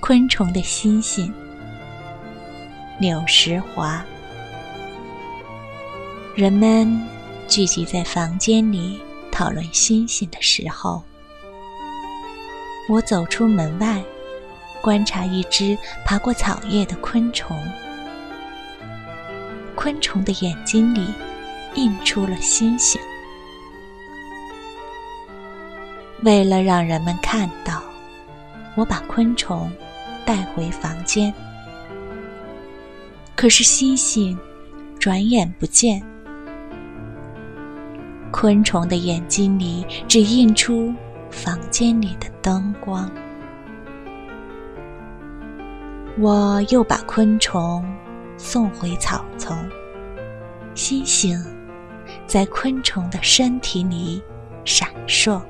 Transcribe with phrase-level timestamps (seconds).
[0.00, 1.32] 昆虫的星星。
[3.00, 4.04] 柳石华。
[6.34, 7.00] 人们
[7.48, 9.00] 聚集在房间里
[9.32, 11.02] 讨论星星的时候，
[12.88, 14.02] 我走出门外，
[14.80, 17.56] 观察一只爬过草叶的昆虫。
[19.74, 21.12] 昆虫的眼睛里
[21.74, 23.00] 映出了星星。
[26.22, 27.80] 为了让人们看到，
[28.78, 29.68] 我把昆虫
[30.24, 31.34] 带回房间。
[33.34, 34.38] 可是星星
[35.00, 36.00] 转眼不见。
[38.30, 40.94] 昆虫的眼睛里只映出
[41.28, 43.10] 房间里的灯光。
[46.16, 47.84] 我又把昆虫
[48.36, 49.56] 送回草丛，
[50.76, 51.36] 星星
[52.28, 54.22] 在昆虫的身体里
[54.64, 55.42] 闪烁。